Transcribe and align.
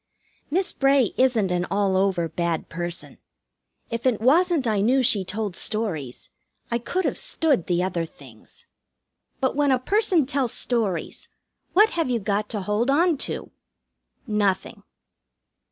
Miss 0.49 0.73
Bray 0.73 1.13
isn't 1.15 1.51
an 1.51 1.65
all 1.69 1.95
over 1.95 2.27
bad 2.27 2.69
person. 2.69 3.19
If 3.91 4.07
it 4.07 4.19
wasn't 4.19 4.65
I 4.65 4.81
knew 4.81 5.03
she 5.03 5.23
told 5.23 5.55
stories, 5.55 6.31
I 6.71 6.79
could 6.79 7.05
have 7.05 7.19
stood 7.19 7.67
the 7.67 7.83
other 7.83 8.07
things. 8.07 8.65
But 9.39 9.55
when 9.55 9.69
a 9.71 9.77
person 9.77 10.25
tells 10.25 10.53
stories, 10.53 11.29
what 11.73 11.89
have 11.91 12.09
you 12.09 12.19
got 12.19 12.49
to 12.49 12.61
hold 12.61 12.89
on 12.89 13.15
to? 13.29 13.51
Nothing. 14.25 14.81